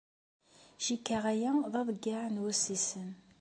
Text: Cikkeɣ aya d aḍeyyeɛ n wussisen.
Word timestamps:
Cikkeɣ 0.85 1.23
aya 1.31 1.51
d 1.71 1.73
aḍeyyeɛ 1.79 2.23
n 2.29 2.41
wussisen. 2.43 3.11